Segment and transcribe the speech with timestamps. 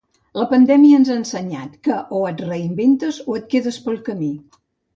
[0.37, 4.35] La pandèmia ens ha ensenyat que o et reinventes o et quedes pel camí